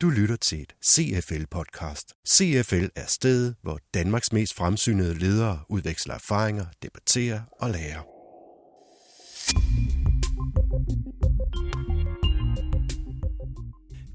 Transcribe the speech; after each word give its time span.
Du 0.00 0.10
lytter 0.10 0.36
til 0.36 0.60
et 0.60 0.74
CFL-podcast. 0.84 2.22
CFL 2.28 2.86
er 2.96 3.06
stedet, 3.06 3.54
hvor 3.62 3.78
Danmarks 3.94 4.32
mest 4.32 4.54
fremsynede 4.54 5.18
ledere 5.18 5.58
udveksler 5.68 6.14
erfaringer, 6.14 6.64
debatterer 6.82 7.40
og 7.60 7.70
lærer. 7.70 8.02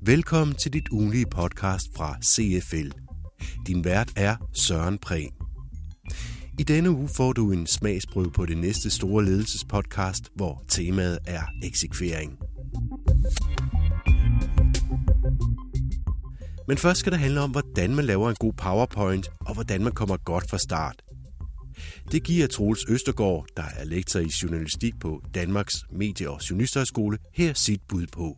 Velkommen 0.05 0.55
til 0.55 0.73
dit 0.73 0.90
ugenlige 0.91 1.26
podcast 1.26 1.86
fra 1.95 2.18
CFL. 2.23 2.91
Din 3.68 3.86
vært 3.86 4.13
er 4.16 4.36
Søren 4.54 4.98
Prehn. 4.98 5.32
I 6.59 6.63
denne 6.63 6.91
uge 6.91 7.09
får 7.09 7.34
du 7.34 7.52
en 7.52 7.68
smagsprøve 7.68 8.32
på 8.32 8.45
det 8.45 8.58
næste 8.58 8.90
store 8.90 9.26
ledelsespodcast, 9.26 10.23
hvor 10.36 10.63
temaet 10.68 11.20
er 11.27 11.44
eksekvering. 11.63 12.38
Men 16.71 16.77
først 16.77 16.99
skal 16.99 17.11
det 17.11 17.20
handle 17.20 17.41
om, 17.41 17.52
hvordan 17.52 17.95
man 17.95 18.05
laver 18.05 18.30
en 18.30 18.35
god 18.39 18.53
PowerPoint, 18.53 19.30
og 19.39 19.53
hvordan 19.53 19.84
man 19.84 19.91
kommer 19.93 20.17
godt 20.17 20.49
fra 20.49 20.57
start. 20.57 21.02
Det 22.11 22.23
giver 22.23 22.47
Troels 22.47 22.85
Østergaard, 22.89 23.45
der 23.57 23.63
er 23.77 23.84
lektor 23.84 24.20
i 24.20 24.30
journalistik 24.44 24.94
på 24.99 25.21
Danmarks 25.35 25.73
Medie- 25.89 26.30
og 26.30 26.49
Journalisterskole, 26.49 27.17
her 27.34 27.53
sit 27.53 27.81
bud 27.89 28.07
på. 28.07 28.38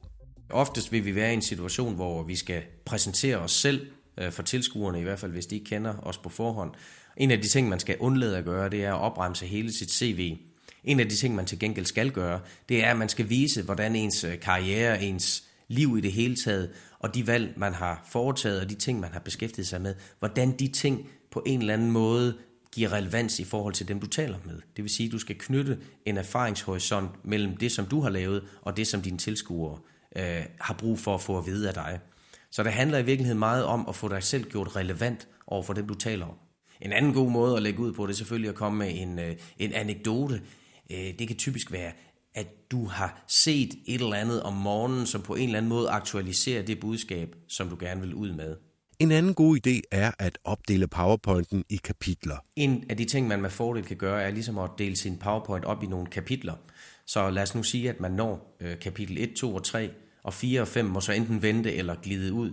Oftest 0.49 0.91
vil 0.91 1.05
vi 1.05 1.15
være 1.15 1.31
i 1.31 1.33
en 1.33 1.41
situation, 1.41 1.95
hvor 1.95 2.23
vi 2.23 2.35
skal 2.35 2.61
præsentere 2.85 3.37
os 3.37 3.51
selv 3.51 3.87
øh, 4.17 4.31
for 4.31 4.43
tilskuerne, 4.43 4.99
i 4.99 5.03
hvert 5.03 5.19
fald 5.19 5.31
hvis 5.31 5.45
de 5.45 5.55
ikke 5.55 5.69
kender 5.69 5.93
os 6.01 6.17
på 6.17 6.29
forhånd. 6.29 6.71
En 7.17 7.31
af 7.31 7.41
de 7.41 7.47
ting, 7.47 7.69
man 7.69 7.79
skal 7.79 7.97
undlade 7.99 8.37
at 8.37 8.45
gøre, 8.45 8.69
det 8.69 8.85
er 8.85 8.93
at 8.93 9.01
opremse 9.01 9.45
hele 9.45 9.73
sit 9.73 9.91
CV. 9.91 10.37
En 10.83 10.99
af 10.99 11.09
de 11.09 11.15
ting, 11.15 11.35
man 11.35 11.45
til 11.45 11.59
gengæld 11.59 11.85
skal 11.85 12.11
gøre, 12.11 12.39
det 12.69 12.83
er, 12.83 12.91
at 12.91 12.97
man 12.97 13.09
skal 13.09 13.29
vise, 13.29 13.63
hvordan 13.63 13.95
ens 13.95 14.23
øh, 14.23 14.39
karriere, 14.39 15.03
ens 15.03 15.43
liv 15.73 15.97
i 15.97 16.01
det 16.01 16.11
hele 16.11 16.35
taget, 16.35 16.69
og 16.99 17.15
de 17.15 17.27
valg, 17.27 17.53
man 17.57 17.73
har 17.73 18.07
foretaget, 18.11 18.61
og 18.61 18.69
de 18.69 18.75
ting, 18.75 18.99
man 18.99 19.11
har 19.11 19.19
beskæftiget 19.19 19.67
sig 19.67 19.81
med, 19.81 19.95
hvordan 20.19 20.51
de 20.51 20.67
ting 20.67 21.09
på 21.31 21.43
en 21.45 21.59
eller 21.59 21.73
anden 21.73 21.91
måde 21.91 22.37
giver 22.71 22.93
relevans 22.93 23.39
i 23.39 23.43
forhold 23.43 23.73
til 23.73 23.87
dem, 23.87 23.99
du 23.99 24.07
taler 24.07 24.37
med. 24.45 24.61
Det 24.75 24.83
vil 24.83 24.89
sige, 24.89 25.07
at 25.07 25.11
du 25.11 25.19
skal 25.19 25.35
knytte 25.39 25.79
en 26.05 26.17
erfaringshorisont 26.17 27.25
mellem 27.25 27.57
det, 27.57 27.71
som 27.71 27.85
du 27.85 28.01
har 28.01 28.09
lavet, 28.09 28.43
og 28.61 28.77
det, 28.77 28.87
som 28.87 29.01
dine 29.01 29.17
tilskuere 29.17 29.77
øh, 30.15 30.45
har 30.59 30.73
brug 30.73 30.99
for 30.99 31.15
at 31.15 31.21
få 31.21 31.37
at 31.37 31.45
vide 31.45 31.67
af 31.67 31.73
dig. 31.73 31.99
Så 32.51 32.63
det 32.63 32.71
handler 32.71 32.97
i 32.97 33.05
virkeligheden 33.05 33.39
meget 33.39 33.65
om 33.65 33.85
at 33.89 33.95
få 33.95 34.07
dig 34.07 34.23
selv 34.23 34.43
gjort 34.43 34.75
relevant 34.75 35.27
over 35.47 35.63
for 35.63 35.73
dem, 35.73 35.87
du 35.87 35.93
taler 35.93 36.25
om. 36.25 36.35
En 36.81 36.91
anden 36.91 37.13
god 37.13 37.31
måde 37.31 37.55
at 37.55 37.63
lægge 37.63 37.79
ud 37.79 37.93
på, 37.93 38.05
det 38.05 38.13
er 38.13 38.17
selvfølgelig 38.17 38.49
at 38.49 38.55
komme 38.55 38.77
med 38.77 39.01
en, 39.01 39.19
øh, 39.19 39.35
en 39.57 39.73
anekdote. 39.73 40.41
Øh, 40.91 41.13
det 41.19 41.27
kan 41.27 41.37
typisk 41.37 41.71
være, 41.71 41.91
at 42.35 42.71
du 42.71 42.85
har 42.85 43.23
set 43.27 43.73
et 43.85 44.01
eller 44.01 44.15
andet 44.15 44.43
om 44.43 44.53
morgenen, 44.53 45.05
som 45.05 45.21
på 45.21 45.35
en 45.35 45.43
eller 45.43 45.57
anden 45.57 45.69
måde 45.69 45.89
aktualiserer 45.89 46.61
det 46.61 46.79
budskab, 46.79 47.35
som 47.47 47.69
du 47.69 47.77
gerne 47.79 48.01
vil 48.01 48.13
ud 48.13 48.31
med. 48.31 48.55
En 48.99 49.11
anden 49.11 49.33
god 49.33 49.57
idé 49.67 49.81
er 49.91 50.11
at 50.19 50.37
opdele 50.43 50.87
PowerPointen 50.87 51.63
i 51.69 51.75
kapitler. 51.75 52.37
En 52.55 52.83
af 52.89 52.97
de 52.97 53.05
ting, 53.05 53.27
man 53.27 53.41
med 53.41 53.49
fordel 53.49 53.83
kan 53.83 53.97
gøre, 53.97 54.23
er 54.23 54.31
ligesom 54.31 54.57
at 54.57 54.69
dele 54.77 54.95
sin 54.95 55.17
PowerPoint 55.17 55.65
op 55.65 55.83
i 55.83 55.87
nogle 55.87 56.05
kapitler. 56.05 56.53
Så 57.05 57.29
lad 57.29 57.43
os 57.43 57.55
nu 57.55 57.63
sige, 57.63 57.89
at 57.89 57.99
man 57.99 58.11
når 58.11 58.57
øh, 58.59 58.79
kapitel 58.79 59.17
1, 59.17 59.33
2 59.33 59.55
og 59.55 59.63
3, 59.63 59.89
og 60.23 60.33
4 60.33 60.61
og 60.61 60.67
5 60.67 60.85
må 60.85 61.01
så 61.01 61.11
enten 61.11 61.41
vente 61.41 61.73
eller 61.75 61.95
glide 61.95 62.33
ud. 62.33 62.51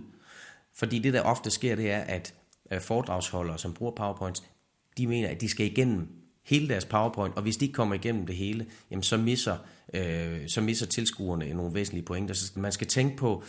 Fordi 0.75 0.99
det, 0.99 1.13
der 1.13 1.21
ofte 1.21 1.51
sker, 1.51 1.75
det 1.75 1.91
er, 1.91 1.99
at 1.99 2.33
øh, 2.71 2.81
foredragsholdere, 2.81 3.57
som 3.57 3.73
bruger 3.73 3.91
PowerPoints, 3.95 4.43
de 4.97 5.07
mener, 5.07 5.29
at 5.29 5.41
de 5.41 5.49
skal 5.49 5.65
igennem 5.65 6.20
hele 6.43 6.67
deres 6.67 6.85
PowerPoint, 6.85 7.35
og 7.35 7.41
hvis 7.41 7.57
de 7.57 7.65
ikke 7.65 7.73
kommer 7.73 7.95
igennem 7.95 8.25
det 8.25 8.35
hele, 8.35 8.65
jamen 8.91 9.03
så 9.03 9.17
misser, 9.17 9.57
øh, 9.93 10.39
så 10.47 10.61
misser 10.61 10.85
tilskuerne 10.85 11.53
nogle 11.53 11.73
væsentlige 11.73 12.05
pointer. 12.05 12.33
Så 12.33 12.51
man 12.55 12.71
skal 12.71 12.87
tænke 12.87 13.17
på 13.17 13.43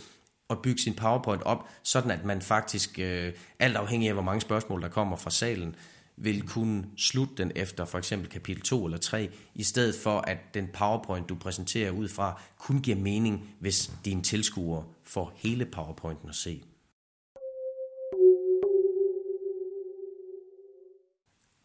at 0.51 0.63
bygge 0.63 0.83
sin 0.83 0.95
PowerPoint 0.95 1.43
op, 1.43 1.69
sådan 1.83 2.11
at 2.11 2.25
man 2.25 2.43
faktisk, 2.43 2.99
øh, 2.99 3.33
alt 3.59 3.77
afhængig 3.77 4.09
af 4.09 4.15
hvor 4.15 4.23
mange 4.23 4.41
spørgsmål 4.41 4.83
der 4.83 4.89
kommer 4.89 5.17
fra 5.17 5.31
salen, 5.31 5.77
vil 6.17 6.43
kunne 6.43 6.85
slutte 6.97 7.35
den 7.37 7.53
efter 7.57 7.85
for 7.85 7.99
eksempel 7.99 8.29
kapitel 8.29 8.63
2 8.63 8.85
eller 8.85 8.99
3, 8.99 9.31
i 9.55 9.63
stedet 9.63 9.95
for 9.95 10.19
at 10.19 10.39
den 10.55 10.69
PowerPoint, 10.73 11.29
du 11.29 11.35
præsenterer 11.35 11.91
ud 11.91 12.09
fra, 12.09 12.41
kun 12.59 12.81
giver 12.81 12.97
mening, 12.97 13.55
hvis 13.61 13.93
dine 14.05 14.23
tilskuere 14.23 14.85
får 15.05 15.33
hele 15.37 15.67
PowerPointen 15.67 16.29
at 16.29 16.35
se. 16.35 16.63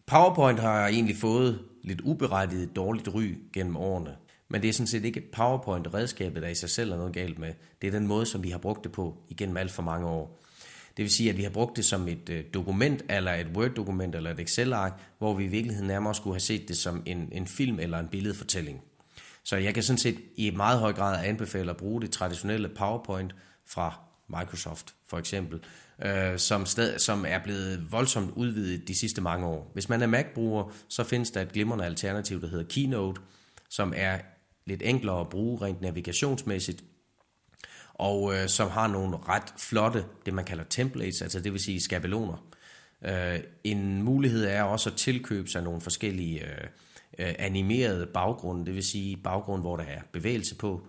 PowerPoint 0.08 0.60
har 0.60 0.88
egentlig 0.88 1.16
fået 1.16 1.60
lidt 1.84 2.02
uberettiget 2.02 2.76
dårligt 2.76 3.08
ry 3.14 3.38
gennem 3.54 3.78
årene. 3.78 4.16
Men 4.50 4.62
det 4.62 4.70
er 4.70 4.74
sådan 4.74 4.88
set 4.88 5.06
ikke 5.06 5.22
PowerPoint-redskabet, 5.32 6.42
der 6.42 6.48
i 6.48 6.56
sig 6.56 6.70
selv 6.70 6.92
er 6.92 6.98
noget 6.98 7.14
galt 7.14 7.40
med. 7.40 7.54
Det 7.82 7.88
er 7.88 7.92
den 7.92 8.08
måde, 8.08 8.26
som 8.26 8.44
vi 8.44 8.50
har 8.50 8.58
brugt 8.58 8.84
det 8.84 8.92
på 8.92 9.18
igennem 9.30 9.58
alt 9.58 9.72
for 9.72 9.84
mange 9.84 10.08
år. 10.08 10.44
Det 10.98 11.04
vil 11.04 11.12
sige, 11.12 11.30
at 11.30 11.38
vi 11.38 11.44
har 11.44 11.50
brugt 11.50 11.78
det 11.78 11.86
som 11.86 12.08
et 12.08 12.30
øh, 12.30 12.44
dokument, 12.54 13.04
eller 13.10 13.34
et 13.34 13.48
Word-dokument, 13.56 14.16
eller 14.16 14.32
et 14.32 14.40
Excel-ark, 14.40 14.94
hvor 15.18 15.34
vi 15.34 15.44
i 15.44 15.48
virkeligheden 15.48 15.88
nærmere 15.88 16.16
skulle 16.16 16.34
have 16.34 16.40
set 16.40 16.68
det 16.68 16.78
som 16.78 17.04
en, 17.06 17.30
en 17.32 17.48
film 17.48 17.80
eller 17.80 18.00
en 18.00 18.08
billedfortælling. 18.08 18.82
Så 19.44 19.58
jeg 19.58 19.74
kan 19.74 19.84
sådan 19.84 19.98
set 19.98 20.20
i 20.36 20.52
meget 20.52 20.80
høj 20.80 20.94
grad 20.94 21.26
anbefale 21.26 21.72
at 21.72 21.78
bruge 21.78 22.02
det 22.02 22.12
traditionelle 22.12 22.70
PowerPoint 22.70 23.36
fra 23.66 24.07
Microsoft 24.30 24.94
for 25.08 25.18
eksempel, 25.18 25.60
øh, 26.06 26.40
som, 26.40 26.66
sted, 26.66 27.00
som 27.00 27.26
er 27.28 27.40
blevet 27.44 27.92
voldsomt 27.92 28.34
udvidet 28.36 28.88
de 28.88 29.00
sidste 29.00 29.22
mange 29.22 29.48
år. 29.48 29.72
Hvis 29.74 29.90
man 29.90 30.02
er 30.02 30.08
Mac-bruger, 30.08 30.74
så 30.88 31.04
findes 31.04 31.32
der 31.32 31.42
et 31.42 31.52
glimrende 31.52 31.86
alternativ, 31.86 32.42
der 32.42 32.48
hedder 32.48 32.66
Keynote, 32.70 33.22
som 33.70 33.94
er 33.96 34.18
lidt 34.66 34.82
enklere 34.86 35.20
at 35.20 35.30
bruge 35.30 35.62
rent 35.62 35.82
navigationsmæssigt, 35.82 36.84
og 37.94 38.36
øh, 38.36 38.50
som 38.50 38.70
har 38.70 38.88
nogle 38.88 39.18
ret 39.18 39.54
flotte, 39.58 40.06
det 40.26 40.34
man 40.34 40.46
kalder 40.46 40.64
templates, 40.64 41.22
altså 41.22 41.40
det 41.40 41.54
vil 41.54 41.62
sige 41.62 41.82
skabeloner. 41.82 42.48
Øh, 43.06 43.40
en 43.64 44.04
mulighed 44.04 44.46
er 44.46 44.64
også 44.64 44.90
at 44.90 44.96
tilkøbe 44.96 45.50
sig 45.50 45.64
nogle 45.64 45.82
forskellige 45.82 46.44
øh, 46.44 46.68
øh 47.20 47.36
animerede 47.40 48.06
baggrunde, 48.06 48.66
det 48.66 48.76
vil 48.76 48.84
sige 48.84 49.18
baggrund, 49.18 49.62
hvor 49.62 49.78
der 49.78 49.84
er 49.84 50.02
bevægelse 50.12 50.56
på, 50.56 50.88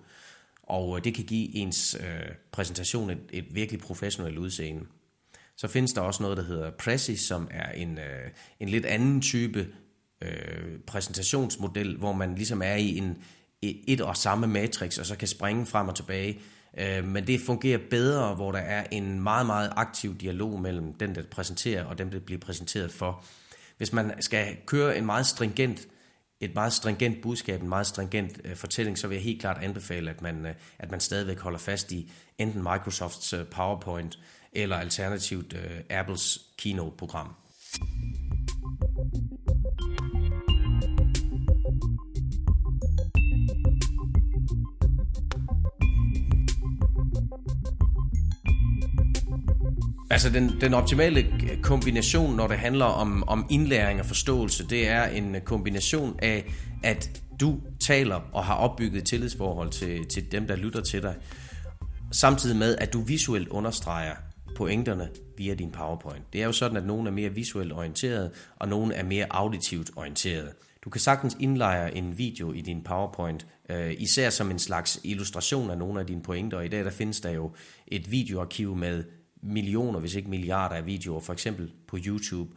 og 0.68 0.96
øh, 0.96 1.04
det 1.04 1.14
kan 1.14 1.24
give 1.24 1.56
ens 1.56 1.96
øh, 2.00 2.34
præsentation 2.52 3.10
et, 3.10 3.18
et 3.32 3.44
virkelig 3.50 3.80
professionelt 3.80 4.38
udseende. 4.38 4.84
Så 5.56 5.68
findes 5.68 5.92
der 5.92 6.00
også 6.00 6.22
noget, 6.22 6.36
der 6.36 6.44
hedder 6.44 6.70
Prezi, 6.70 7.16
som 7.16 7.48
er 7.50 7.72
en, 7.72 7.98
øh, 7.98 8.30
en 8.60 8.68
lidt 8.68 8.84
anden 8.86 9.20
type 9.20 9.68
øh, 10.22 10.78
præsentationsmodel, 10.86 11.96
hvor 11.96 12.12
man 12.12 12.34
ligesom 12.34 12.62
er 12.62 12.74
i 12.74 12.96
en 12.96 13.16
et 13.62 14.00
og 14.00 14.16
samme 14.16 14.46
matrix, 14.46 14.98
og 14.98 15.06
så 15.06 15.16
kan 15.16 15.28
springe 15.28 15.66
frem 15.66 15.88
og 15.88 15.94
tilbage. 15.94 16.40
Øh, 16.78 17.04
men 17.04 17.26
det 17.26 17.40
fungerer 17.40 17.78
bedre, 17.90 18.34
hvor 18.34 18.52
der 18.52 18.58
er 18.58 18.86
en 18.90 19.20
meget, 19.20 19.46
meget 19.46 19.72
aktiv 19.76 20.18
dialog 20.18 20.60
mellem 20.60 20.92
den, 20.94 21.14
der 21.14 21.22
præsenterer, 21.30 21.84
og 21.84 21.98
dem, 21.98 22.10
der 22.10 22.18
bliver 22.18 22.40
præsenteret 22.40 22.92
for. 22.92 23.24
Hvis 23.76 23.92
man 23.92 24.22
skal 24.22 24.56
køre 24.66 24.98
en 24.98 25.06
meget 25.06 25.26
stringent 25.26 25.88
et 26.40 26.54
meget 26.54 26.72
stringent 26.72 27.22
budskab, 27.22 27.62
en 27.62 27.68
meget 27.68 27.86
stringent 27.86 28.40
øh, 28.44 28.56
fortælling, 28.56 28.98
så 28.98 29.08
vil 29.08 29.14
jeg 29.14 29.24
helt 29.24 29.40
klart 29.40 29.62
anbefale, 29.62 30.10
at 30.10 30.22
man, 30.22 30.46
øh, 30.46 30.54
at 30.78 30.90
man 30.90 31.00
stadigvæk 31.00 31.38
holder 31.38 31.58
fast 31.58 31.92
i 31.92 32.12
enten 32.38 32.62
Microsofts 32.62 33.32
øh, 33.32 33.46
PowerPoint 33.46 34.18
eller 34.52 34.76
alternativt 34.76 35.52
øh, 35.52 35.80
Apples 35.90 36.38
Keynote-program. 36.58 37.34
Altså 50.18 50.30
den, 50.30 50.60
den 50.60 50.74
optimale 50.74 51.20
øh, 51.20 51.62
kombination, 51.62 52.36
når 52.36 52.46
det 52.46 52.58
handler 52.58 52.84
om, 52.84 53.28
om 53.28 53.46
indlæring 53.50 54.00
og 54.00 54.06
forståelse, 54.06 54.66
det 54.66 54.88
er 54.88 55.04
en 55.04 55.34
øh, 55.34 55.40
kombination 55.40 56.18
af, 56.22 56.52
at 56.82 57.22
du 57.40 57.60
taler 57.80 58.20
og 58.32 58.44
har 58.44 58.54
opbygget 58.54 59.04
tillidsforhold 59.04 59.70
til, 59.70 60.06
til 60.06 60.32
dem, 60.32 60.46
der 60.46 60.56
lytter 60.56 60.80
til 60.80 61.02
dig, 61.02 61.14
samtidig 62.12 62.56
med, 62.56 62.76
at 62.78 62.92
du 62.92 63.00
visuelt 63.00 63.48
understreger 63.48 64.14
pointerne 64.56 65.08
via 65.36 65.54
din 65.54 65.70
PowerPoint. 65.70 66.32
Det 66.32 66.42
er 66.42 66.46
jo 66.46 66.52
sådan, 66.52 66.76
at 66.76 66.86
nogle 66.86 67.08
er 67.08 67.12
mere 67.12 67.30
visuelt 67.30 67.72
orienteret, 67.72 68.30
og 68.56 68.68
nogle 68.68 68.94
er 68.94 69.04
mere 69.04 69.26
auditivt 69.30 69.90
orienteret. 69.96 70.48
Du 70.84 70.90
kan 70.90 71.00
sagtens 71.00 71.36
indlejre 71.40 71.96
en 71.96 72.18
video 72.18 72.52
i 72.52 72.60
din 72.60 72.82
PowerPoint, 72.82 73.46
øh, 73.70 73.94
især 73.98 74.30
som 74.30 74.50
en 74.50 74.58
slags 74.58 75.00
illustration 75.04 75.70
af 75.70 75.78
nogle 75.78 76.00
af 76.00 76.06
dine 76.06 76.22
pointer. 76.22 76.58
Og 76.58 76.64
i 76.64 76.68
dag 76.68 76.84
der 76.84 76.90
findes 76.90 77.20
der 77.20 77.30
jo 77.30 77.52
et 77.86 78.10
videoarkiv 78.10 78.76
med 78.76 79.04
millioner, 79.42 80.00
hvis 80.00 80.14
ikke 80.14 80.30
milliarder 80.30 80.76
af 80.76 80.86
videoer, 80.86 81.20
for 81.20 81.32
eksempel 81.32 81.72
på 81.86 81.98
YouTube. 82.06 82.50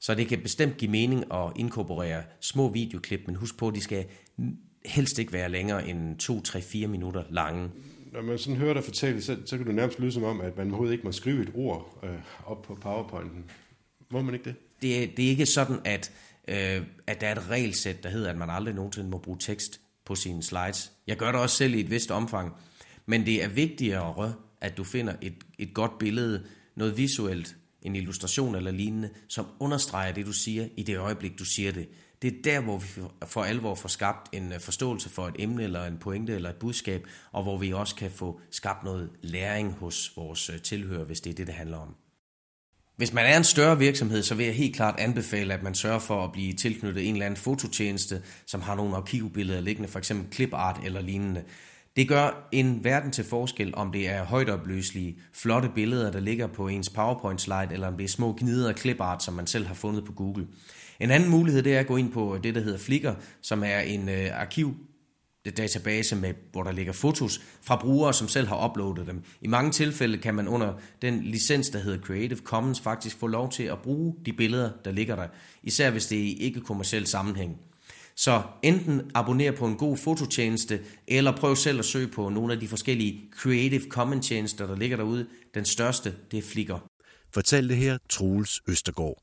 Så 0.00 0.14
det 0.14 0.28
kan 0.28 0.42
bestemt 0.42 0.76
give 0.76 0.90
mening 0.90 1.24
at 1.34 1.52
inkorporere 1.56 2.22
små 2.40 2.68
videoklip, 2.68 3.20
men 3.26 3.36
husk 3.36 3.56
på, 3.56 3.68
at 3.68 3.74
de 3.74 3.80
skal 3.80 4.06
helst 4.84 5.18
ikke 5.18 5.32
være 5.32 5.48
længere 5.48 5.88
end 5.88 6.18
2, 6.18 6.40
3, 6.40 6.60
4 6.62 6.86
minutter 6.86 7.24
lange. 7.30 7.70
Når 8.12 8.22
man 8.22 8.38
sådan 8.38 8.56
hører 8.56 8.74
dig 8.74 8.84
fortælle, 8.84 9.22
så, 9.22 9.36
så 9.46 9.56
kan 9.56 9.66
du 9.66 9.72
nærmest 9.72 10.00
lyde 10.00 10.12
som 10.12 10.24
om, 10.24 10.40
at 10.40 10.56
man 10.56 10.66
overhovedet 10.66 10.92
ikke 10.92 11.04
må 11.04 11.12
skrive 11.12 11.42
et 11.42 11.50
ord 11.54 11.98
øh, 12.02 12.10
op 12.46 12.62
på 12.62 12.74
PowerPointen. 12.74 13.44
Må 14.10 14.22
man 14.22 14.34
ikke 14.34 14.44
det? 14.44 14.54
Det 14.82 15.02
er, 15.02 15.06
det 15.16 15.24
er 15.24 15.28
ikke 15.28 15.46
sådan, 15.46 15.78
at, 15.84 16.12
øh, 16.48 16.82
at 17.06 17.20
der 17.20 17.26
er 17.26 17.32
et 17.32 17.50
regelsæt, 17.50 18.02
der 18.02 18.08
hedder, 18.08 18.30
at 18.30 18.36
man 18.36 18.50
aldrig 18.50 18.74
nogensinde 18.74 19.10
må 19.10 19.18
bruge 19.18 19.38
tekst 19.40 19.80
på 20.04 20.14
sine 20.14 20.42
slides. 20.42 20.92
Jeg 21.06 21.16
gør 21.16 21.32
det 21.32 21.40
også 21.40 21.56
selv 21.56 21.74
i 21.74 21.80
et 21.80 21.90
vist 21.90 22.10
omfang, 22.10 22.52
men 23.06 23.26
det 23.26 23.44
er 23.44 23.48
vigtigere 23.48 24.34
at 24.62 24.76
du 24.76 24.84
finder 24.84 25.14
et, 25.20 25.34
et 25.58 25.74
godt 25.74 25.98
billede, 25.98 26.42
noget 26.76 26.96
visuelt, 26.96 27.56
en 27.82 27.96
illustration 27.96 28.54
eller 28.54 28.70
lignende, 28.70 29.10
som 29.28 29.46
understreger 29.60 30.12
det, 30.12 30.26
du 30.26 30.32
siger 30.32 30.68
i 30.76 30.82
det 30.82 30.98
øjeblik, 30.98 31.38
du 31.38 31.44
siger 31.44 31.72
det. 31.72 31.88
Det 32.22 32.34
er 32.34 32.42
der, 32.44 32.60
hvor 32.60 32.78
vi 32.78 32.86
for 33.26 33.42
alvor 33.42 33.74
får 33.74 33.88
skabt 33.88 34.34
en 34.34 34.52
øh, 34.52 34.60
forståelse 34.60 35.08
for 35.08 35.28
et 35.28 35.34
emne, 35.38 35.62
eller 35.62 35.84
en 35.84 35.98
pointe, 35.98 36.34
eller 36.34 36.50
et 36.50 36.56
budskab, 36.56 37.06
og 37.32 37.42
hvor 37.42 37.58
vi 37.58 37.72
også 37.72 37.94
kan 37.94 38.10
få 38.10 38.40
skabt 38.50 38.84
noget 38.84 39.10
læring 39.22 39.72
hos 39.72 40.12
vores 40.16 40.50
øh, 40.50 40.60
tilhører, 40.60 41.04
hvis 41.04 41.20
det 41.20 41.30
er 41.30 41.34
det, 41.34 41.46
det 41.46 41.54
handler 41.54 41.76
om. 41.76 41.94
Hvis 42.96 43.12
man 43.12 43.26
er 43.26 43.36
en 43.36 43.44
større 43.44 43.78
virksomhed, 43.78 44.22
så 44.22 44.34
vil 44.34 44.46
jeg 44.46 44.54
helt 44.54 44.76
klart 44.76 45.00
anbefale, 45.00 45.54
at 45.54 45.62
man 45.62 45.74
sørger 45.74 45.98
for 45.98 46.24
at 46.24 46.32
blive 46.32 46.52
tilknyttet 46.52 47.08
en 47.08 47.14
eller 47.14 47.26
anden 47.26 47.40
fototjeneste, 47.40 48.22
som 48.46 48.60
har 48.60 48.74
nogle 48.74 48.96
arkivbilleder 48.96 49.60
liggende, 49.60 49.88
for 49.88 49.98
eksempel 49.98 50.32
clipart 50.32 50.80
eller 50.84 51.00
lignende. 51.00 51.44
Det 51.96 52.08
gør 52.08 52.48
en 52.52 52.84
verden 52.84 53.10
til 53.10 53.24
forskel, 53.24 53.74
om 53.74 53.92
det 53.92 54.08
er 54.08 54.24
højtopløselige, 54.24 55.18
flotte 55.32 55.68
billeder, 55.74 56.10
der 56.10 56.20
ligger 56.20 56.46
på 56.46 56.68
ens 56.68 56.90
PowerPoint-slide, 56.90 57.68
eller 57.72 57.86
om 57.86 57.96
det 57.96 58.04
er 58.04 58.08
små 58.08 58.32
gnider 58.38 58.68
af 58.68 58.78
clipart, 58.78 59.22
som 59.22 59.34
man 59.34 59.46
selv 59.46 59.66
har 59.66 59.74
fundet 59.74 60.04
på 60.04 60.12
Google. 60.12 60.46
En 61.00 61.10
anden 61.10 61.30
mulighed 61.30 61.62
det 61.62 61.74
er 61.74 61.80
at 61.80 61.86
gå 61.86 61.96
ind 61.96 62.12
på 62.12 62.38
det, 62.42 62.54
der 62.54 62.60
hedder 62.60 62.78
Flickr, 62.78 63.10
som 63.40 63.62
er 63.62 63.78
en 63.78 64.08
øh, 64.08 64.40
arkiv 64.40 64.74
database, 65.56 66.16
med, 66.16 66.34
hvor 66.52 66.62
der 66.62 66.72
ligger 66.72 66.92
fotos 66.92 67.40
fra 67.62 67.76
brugere, 67.76 68.14
som 68.14 68.28
selv 68.28 68.48
har 68.48 68.70
uploadet 68.70 69.06
dem. 69.06 69.22
I 69.40 69.46
mange 69.46 69.70
tilfælde 69.70 70.18
kan 70.18 70.34
man 70.34 70.48
under 70.48 70.74
den 71.02 71.22
licens, 71.22 71.70
der 71.70 71.78
hedder 71.78 71.98
Creative 71.98 72.38
Commons, 72.38 72.80
faktisk 72.80 73.18
få 73.18 73.26
lov 73.26 73.50
til 73.50 73.62
at 73.62 73.78
bruge 73.78 74.14
de 74.26 74.32
billeder, 74.32 74.70
der 74.84 74.92
ligger 74.92 75.16
der, 75.16 75.26
især 75.62 75.90
hvis 75.90 76.06
det 76.06 76.18
er 76.18 76.22
i 76.22 76.32
ikke-kommersiel 76.32 77.06
sammenhæng. 77.06 77.56
Så 78.16 78.42
enten 78.62 79.10
abonner 79.14 79.52
på 79.52 79.66
en 79.66 79.76
god 79.76 79.96
fototjeneste, 79.96 80.80
eller 81.08 81.36
prøv 81.36 81.56
selv 81.56 81.78
at 81.78 81.84
søge 81.84 82.08
på 82.08 82.28
nogle 82.28 82.52
af 82.52 82.60
de 82.60 82.68
forskellige 82.68 83.20
Creative 83.36 83.82
Commons 83.88 84.26
tjenester, 84.26 84.66
der 84.66 84.76
ligger 84.76 84.96
derude. 84.96 85.26
Den 85.54 85.64
største, 85.64 86.14
det 86.30 86.38
er 86.38 86.42
Flickr. 86.42 86.76
Fortæl 87.34 87.68
det 87.68 87.76
her 87.76 87.98
Troels 88.10 88.60
Østergaard. 88.68 89.22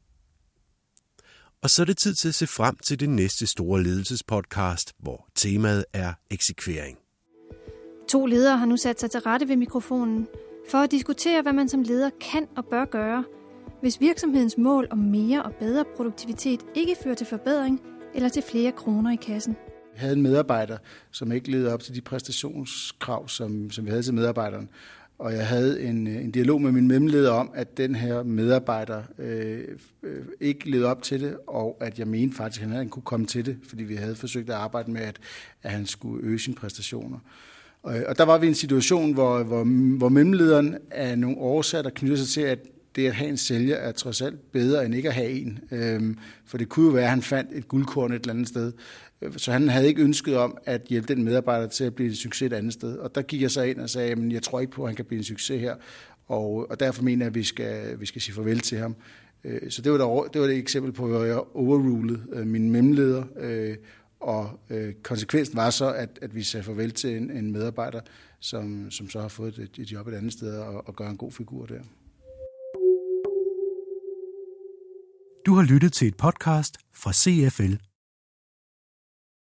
Og 1.62 1.70
så 1.70 1.82
er 1.82 1.86
det 1.86 1.98
tid 1.98 2.14
til 2.14 2.28
at 2.28 2.36
se 2.36 2.48
frem 2.48 2.76
til 2.76 3.00
det 3.00 3.10
næste 3.10 3.48
store 3.48 3.84
ledelsespodcast, 3.84 4.94
hvor 5.00 5.28
temaet 5.36 5.86
er 5.94 6.14
eksekvering. 6.32 6.98
To 8.10 8.26
ledere 8.26 8.58
har 8.58 8.66
nu 8.66 8.78
sat 8.78 9.00
sig 9.00 9.12
til 9.12 9.20
rette 9.20 9.48
ved 9.48 9.56
mikrofonen 9.56 10.28
for 10.72 10.78
at 10.78 10.92
diskutere, 10.92 11.42
hvad 11.42 11.54
man 11.54 11.70
som 11.70 11.82
leder 11.82 12.10
kan 12.32 12.48
og 12.58 12.66
bør 12.66 12.86
gøre, 12.86 13.24
hvis 13.82 14.00
virksomhedens 14.02 14.58
mål 14.58 14.88
om 14.92 14.98
mere 14.98 15.44
og 15.44 15.54
bedre 15.60 15.86
produktivitet 15.96 16.60
ikke 16.76 16.96
fører 17.04 17.16
til 17.16 17.28
forbedring 17.28 17.82
eller 18.16 18.30
til 18.30 18.44
flere 18.44 18.72
kroner 18.72 19.12
i 19.12 19.16
kassen. 19.16 19.56
Vi 19.94 20.00
havde 20.00 20.16
en 20.16 20.22
medarbejder, 20.22 20.78
som 21.12 21.32
ikke 21.32 21.52
levede 21.52 21.74
op 21.74 21.84
til 21.84 21.96
de 21.96 22.02
præstationskrav, 22.02 23.28
som, 23.28 23.72
som 23.72 23.86
vi 23.86 23.90
havde 23.90 24.04
til 24.04 24.14
medarbejderen. 24.14 24.70
Og 25.20 25.34
jeg 25.34 25.48
havde 25.48 25.82
en, 25.82 26.08
øh, 26.08 26.16
en 26.16 26.32
dialog 26.32 26.62
med 26.62 26.72
min 26.72 26.88
mellemleder 26.88 27.32
om, 27.32 27.52
at 27.54 27.78
den 27.78 27.96
her 27.96 28.24
medarbejder 28.24 29.04
øh, 29.18 29.64
øh, 30.04 30.26
ikke 30.40 30.70
levede 30.70 30.90
op 30.90 31.02
til 31.02 31.22
det, 31.22 31.38
og 31.48 31.78
at 31.80 32.00
jeg 32.00 32.08
mente 32.08 32.36
faktisk, 32.36 32.64
at 32.64 32.70
han 32.70 32.90
kunne 32.90 33.04
komme 33.04 33.26
til 33.26 33.46
det, 33.46 33.58
fordi 33.64 33.84
vi 33.84 33.96
havde 33.96 34.16
forsøgt 34.16 34.50
at 34.50 34.56
arbejde 34.56 34.92
med, 34.92 35.02
at, 35.02 35.18
at 35.64 35.72
han 35.72 35.86
skulle 35.86 36.24
øge 36.24 36.40
sine 36.40 36.56
præstationer. 36.56 37.20
Og, 37.84 37.96
og 38.08 38.18
der 38.18 38.24
var 38.24 38.38
vi 38.38 38.46
i 38.46 38.50
en 38.50 38.56
situation, 38.56 39.14
hvor, 39.14 39.44
hvor, 39.44 39.64
hvor 39.98 40.10
mellemlederen 40.10 40.78
af 40.92 41.20
nogle 41.20 41.38
årsager, 41.38 41.82
der 41.82 41.90
knytter 41.90 42.18
sig 42.18 42.28
til, 42.28 42.42
at 42.42 42.60
det 43.00 43.08
at 43.08 43.16
have 43.16 43.30
en 43.30 43.38
sælger 43.38 43.76
er 43.76 43.92
trods 43.92 44.22
alt 44.22 44.52
bedre 44.52 44.86
end 44.86 44.96
ikke 44.96 45.10
at 45.10 45.16
have 45.16 45.30
en. 45.30 45.60
Øhm, 45.72 46.18
for 46.46 46.58
det 46.58 46.70
kunne 46.70 46.86
jo 46.86 46.92
være, 46.92 47.04
at 47.04 47.10
han 47.10 47.22
fandt 47.22 47.50
et 47.54 47.68
guldkorn 47.68 48.12
et 48.12 48.22
eller 48.22 48.34
andet 48.34 48.48
sted. 48.48 48.74
Øh, 49.22 49.32
så 49.38 49.52
han 49.52 49.70
havde 49.70 49.88
ikke 49.88 50.02
ønsket 50.02 50.38
om 50.38 50.58
at 50.66 50.82
hjælpe 50.90 51.16
den 51.16 51.24
medarbejder 51.24 51.68
til 51.68 51.84
at 51.84 51.96
blive 51.96 52.10
en 52.10 52.16
succes 52.16 52.46
et 52.52 52.54
andet 52.54 52.74
sted. 52.74 52.98
Og 52.98 53.16
der 53.16 53.22
gik 53.22 53.42
jeg 53.42 53.52
så 53.52 53.62
ind 53.62 53.80
og 53.80 53.90
sagde, 53.90 54.12
at 54.12 54.32
jeg 54.32 54.44
tror 54.44 54.60
ikke 54.60 54.72
på, 54.74 54.84
at 54.84 54.90
han 54.90 54.96
kan 54.96 55.06
blive 55.06 55.18
en 55.18 55.24
succes 55.24 55.62
her. 55.62 55.76
Og, 56.28 56.70
og 56.70 56.80
derfor 56.80 57.04
mener 57.04 57.26
jeg, 57.26 57.30
at 57.30 57.36
vi 57.36 57.44
skal, 57.44 58.00
vi 58.00 58.06
skal 58.06 58.22
sige 58.22 58.36
farvel 58.36 58.60
til 58.60 58.78
ham. 58.78 58.96
Øh, 59.44 59.72
så 59.72 59.82
det 59.82 59.92
var, 59.92 59.98
der, 59.98 60.30
det 60.34 60.42
var 60.42 60.48
et 60.48 60.58
eksempel 60.58 60.92
på, 60.92 61.08
hvor 61.08 61.24
jeg 61.24 61.38
overrulede 61.38 62.22
øh, 62.34 62.48
min 62.48 62.72
mellemleder. 62.72 63.24
Øh, 63.40 63.76
og 64.20 64.60
øh, 64.70 64.94
konsekvensen 65.04 65.56
var 65.56 65.70
så, 65.70 65.94
at, 65.94 66.10
at 66.22 66.36
vi 66.36 66.44
sagde 66.44 66.64
farvel 66.64 66.92
til 66.92 67.18
en, 67.18 67.32
en 67.32 67.52
medarbejder, 67.52 68.02
som, 68.40 68.92
som 68.92 69.10
så 69.10 69.22
har 69.22 69.28
fået 69.28 69.58
et, 69.58 69.70
et 69.78 69.92
job 69.92 70.08
et 70.08 70.14
andet 70.14 70.34
sted 70.34 70.58
og, 70.58 70.88
og 70.88 70.96
gør 70.96 71.10
en 71.10 71.18
god 71.18 71.32
figur 71.32 71.66
der. 71.66 71.80
Du 75.46 75.56
har 75.56 75.64
lyttet 75.64 75.94
til 75.94 76.08
et 76.08 76.18
podcast 76.18 76.78
fra 76.94 77.14
CFL 77.14 77.89